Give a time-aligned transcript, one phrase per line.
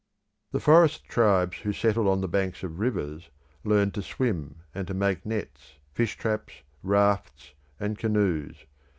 [0.51, 3.29] The forest tribes who settled on the banks of rivers
[3.63, 8.65] learnt to swim and to make nets, fish traps, rafts, and canoes.